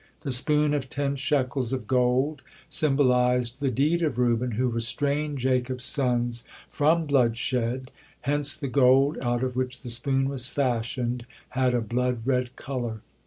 [0.21, 5.83] The spoon of ten shekels of gold symbolized the deed of Reuben, who restrained Jacob's
[5.83, 7.91] sons from bloodshed,
[8.21, 13.01] hence the gold out of which the spoon was fashioned had a blood red color.